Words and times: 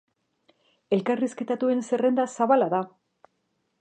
Elkarrizketatuen 0.97 1.85
zerrenda 1.91 2.25
zabala 2.39 2.71
da. 2.77 2.81